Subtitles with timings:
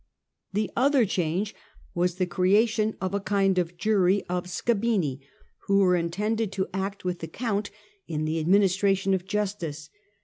[0.53, 1.53] The other change
[1.93, 5.19] was the creation of a kind of jury of scabini,
[5.67, 7.69] who were intended to act with the count
[8.07, 9.91] in the administration of justice.